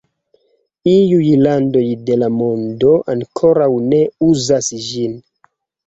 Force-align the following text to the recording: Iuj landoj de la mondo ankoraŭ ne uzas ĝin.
Iuj 0.93 1.27
landoj 1.41 1.85
de 2.09 2.19
la 2.23 2.31
mondo 2.39 2.97
ankoraŭ 3.17 3.71
ne 3.95 4.05
uzas 4.33 4.77
ĝin. 4.93 5.19